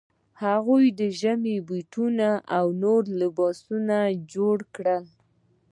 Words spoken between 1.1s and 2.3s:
ژمني بوټان